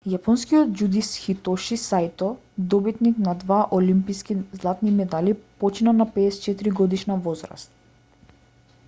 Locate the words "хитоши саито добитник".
1.25-3.19